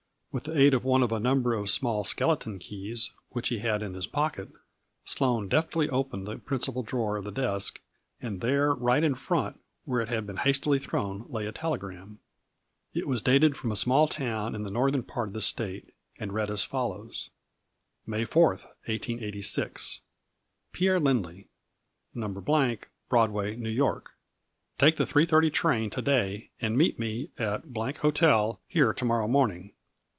With 0.33 0.45
the 0.45 0.57
aid 0.57 0.73
of 0.73 0.85
one 0.85 1.03
of 1.03 1.11
a 1.11 1.19
num 1.19 1.41
ber 1.41 1.55
of 1.55 1.69
small 1.69 2.05
skeleton 2.05 2.57
keys, 2.57 3.11
which 3.31 3.49
he 3.49 3.57
had 3.59 3.83
in 3.83 3.95
his 3.95 4.07
pocket, 4.07 4.47
Sloane 5.03 5.49
deftly 5.49 5.89
opened 5.89 6.25
the 6.25 6.37
principal 6.37 6.83
drawer 6.83 7.17
of 7.17 7.25
the 7.25 7.33
desk 7.33 7.81
and 8.21 8.39
there, 8.39 8.73
right 8.73 9.03
in 9.03 9.13
front, 9.13 9.59
where 9.83 9.99
it 9.99 10.07
had 10.07 10.25
been 10.25 10.37
hastily 10.37 10.79
thrown, 10.79 11.25
lay 11.27 11.47
a 11.47 11.51
telegram. 11.51 12.19
It 12.93 13.09
was 13.09 13.21
dated 13.21 13.57
from 13.57 13.73
a 13.73 13.75
small 13.75 14.07
town 14.07 14.55
in 14.55 14.63
the 14.63 14.71
northern 14.71 15.03
part 15.03 15.27
of 15.27 15.33
the 15.33 15.41
State, 15.41 15.93
and 16.17 16.31
read 16.31 16.49
as 16.49 16.63
follows:— 16.63 17.29
May 18.07 18.23
4th, 18.23 18.63
1886. 18.87 19.99
Pierre 20.71 21.01
Lindley, 21.01 21.49
No 22.13 22.29
Broadway, 23.09 23.53
N. 23.53 23.77
Y. 23.77 23.93
Take 24.77 24.95
the 24.95 25.05
three 25.05 25.25
thirty 25.25 25.49
(3 25.49 25.49
130) 25.49 25.49
train 25.51 25.89
to 25.89 26.01
day 26.01 26.49
and 26.61 26.77
meet 26.77 26.97
me 26.97 27.31
at— 27.37 27.65
Hotel 27.97 28.61
here 28.65 28.93
to 28.93 29.03
morrow 29.03 29.27
morning. 29.27 29.73